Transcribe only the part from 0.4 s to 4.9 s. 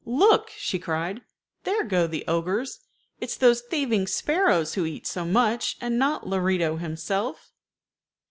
she cried; "there go the ogres. It is those thieving sparrows who